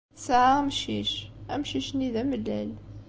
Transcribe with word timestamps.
Tesɛa 0.15 0.51
amcic. 0.61 1.11
Amcic-nni 1.53 2.09
d 2.13 2.15
amellal. 2.21 2.69